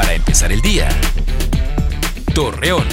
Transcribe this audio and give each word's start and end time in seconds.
Para 0.00 0.14
empezar 0.14 0.50
el 0.50 0.62
día. 0.62 0.88
Torreón. 2.34 2.86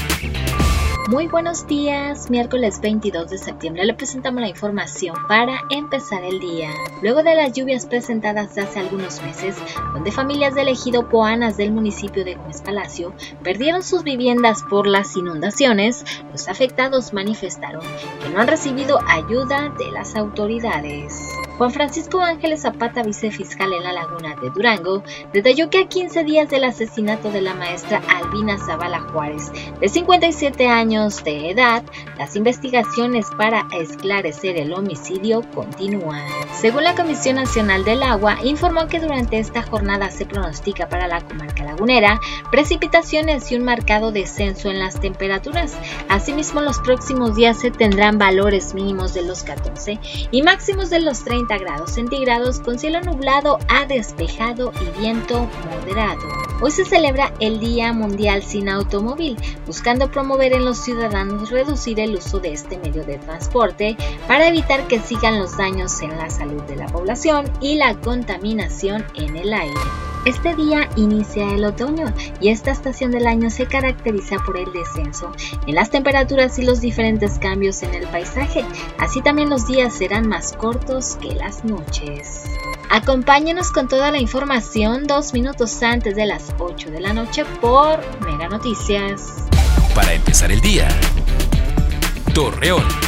Muy 1.07 1.27
buenos 1.27 1.65
días, 1.65 2.29
miércoles 2.29 2.81
22 2.81 3.29
de 3.29 3.37
septiembre 3.37 3.85
le 3.85 3.93
presentamos 3.93 4.41
la 4.41 4.49
información 4.49 5.15
para 5.29 5.61
empezar 5.69 6.25
el 6.25 6.41
día. 6.41 6.69
Luego 7.01 7.23
de 7.23 7.33
las 7.33 7.53
lluvias 7.53 7.85
presentadas 7.85 8.57
hace 8.57 8.79
algunos 8.79 9.21
meses, 9.21 9.55
donde 9.93 10.11
familias 10.11 10.53
del 10.53 10.67
ejido 10.67 11.07
Poanas 11.07 11.55
del 11.55 11.71
municipio 11.71 12.25
de 12.25 12.35
Gómez 12.35 12.61
Palacio 12.61 13.13
perdieron 13.41 13.83
sus 13.83 14.03
viviendas 14.03 14.63
por 14.69 14.85
las 14.85 15.15
inundaciones, 15.15 16.03
los 16.33 16.49
afectados 16.49 17.13
manifestaron 17.13 17.83
que 18.21 18.27
no 18.27 18.41
han 18.41 18.49
recibido 18.49 18.99
ayuda 19.07 19.73
de 19.79 19.91
las 19.93 20.17
autoridades. 20.17 21.13
Juan 21.57 21.71
Francisco 21.71 22.21
Ángeles 22.21 22.61
Zapata, 22.61 23.01
vicefiscal 23.01 23.73
en 23.73 23.83
la 23.83 23.91
Laguna 23.91 24.35
de 24.35 24.51
Durango, 24.51 25.03
detalló 25.33 25.71
que 25.71 25.79
a 25.79 25.87
15 25.87 26.23
días 26.23 26.49
del 26.49 26.63
asesinato 26.63 27.31
de 27.31 27.41
la 27.41 27.55
maestra 27.55 27.99
Albina 28.07 28.59
Zavala 28.59 28.99
Juárez, 29.01 29.51
de 29.79 29.89
57 29.89 30.67
años 30.67 31.23
de 31.23 31.49
edad, 31.49 31.83
las 32.17 32.35
investigaciones 32.35 33.27
para 33.37 33.67
esclarecer 33.79 34.57
el 34.57 34.73
homicidio 34.73 35.43
continúan. 35.53 36.23
Según 36.53 36.83
la 36.83 36.95
Comisión 36.95 37.35
Nacional 37.35 37.83
del 37.83 38.03
Agua, 38.03 38.37
informó 38.43 38.87
que 38.87 38.99
durante 38.99 39.39
esta 39.39 39.61
jornada 39.61 40.09
se 40.09 40.25
pronostica 40.25 40.89
para 40.89 41.07
la 41.07 41.21
comarca 41.21 41.63
lagunera 41.63 42.19
precipitaciones 42.51 43.51
y 43.51 43.55
un 43.55 43.63
marcado 43.63 44.11
descenso 44.11 44.69
en 44.69 44.79
las 44.79 44.99
temperaturas. 44.99 45.75
Asimismo, 46.09 46.61
los 46.61 46.79
próximos 46.79 47.35
días 47.35 47.59
se 47.59 47.71
tendrán 47.71 48.17
valores 48.17 48.73
mínimos 48.73 49.13
de 49.13 49.23
los 49.23 49.43
14 49.43 49.99
y 50.31 50.41
máximos 50.41 50.89
de 50.89 51.01
los 51.01 51.23
30 51.23 51.57
grados 51.57 51.91
centígrados 51.91 52.59
con 52.59 52.79
cielo 52.79 53.01
nublado 53.01 53.59
a 53.67 53.85
despejado 53.85 54.71
y 54.81 54.99
viento 54.99 55.47
moderado. 55.69 56.21
Hoy 56.59 56.71
se 56.71 56.85
celebra 56.85 57.33
el 57.39 57.59
Día 57.59 57.93
Mundial 57.93 58.41
sin 58.41 58.67
Automóvil, 58.67 59.37
buscando 59.67 60.09
promover 60.09 60.53
en 60.53 60.65
los 60.65 60.79
ciudadanos 60.79 61.51
reducir 61.51 61.99
el 61.99 62.06
uso 62.15 62.39
de 62.39 62.53
este 62.53 62.77
medio 62.77 63.03
de 63.03 63.17
transporte 63.17 63.97
para 64.27 64.47
evitar 64.47 64.87
que 64.87 64.99
sigan 64.99 65.39
los 65.39 65.57
daños 65.57 66.01
en 66.01 66.17
la 66.17 66.29
salud 66.29 66.61
de 66.63 66.75
la 66.75 66.87
población 66.87 67.51
y 67.61 67.75
la 67.75 67.95
contaminación 67.95 69.05
en 69.15 69.35
el 69.35 69.53
aire. 69.53 69.81
Este 70.25 70.55
día 70.55 70.89
inicia 70.97 71.49
el 71.53 71.63
otoño 71.63 72.13
y 72.41 72.49
esta 72.49 72.71
estación 72.71 73.11
del 73.11 73.27
año 73.27 73.49
se 73.49 73.65
caracteriza 73.65 74.37
por 74.45 74.57
el 74.57 74.71
descenso 74.73 75.31
en 75.65 75.75
las 75.75 75.89
temperaturas 75.89 76.59
y 76.59 76.63
los 76.63 76.81
diferentes 76.81 77.39
cambios 77.39 77.81
en 77.83 77.93
el 77.93 78.05
paisaje. 78.07 78.65
Así 78.97 79.21
también 79.21 79.49
los 79.49 79.67
días 79.67 79.93
serán 79.93 80.27
más 80.27 80.51
cortos 80.51 81.17
que 81.21 81.33
las 81.33 81.63
noches. 81.63 82.43
Acompáñenos 82.89 83.71
con 83.71 83.87
toda 83.87 84.11
la 84.11 84.19
información 84.19 85.07
dos 85.07 85.33
minutos 85.33 85.81
antes 85.81 86.15
de 86.15 86.25
las 86.25 86.53
8 86.57 86.91
de 86.91 86.99
la 86.99 87.13
noche 87.13 87.45
por 87.61 87.99
Mega 88.25 88.49
Noticias. 88.49 89.45
Para 89.93 90.13
empezar 90.13 90.51
el 90.51 90.61
día. 90.61 90.87
Torreón. 92.37 93.06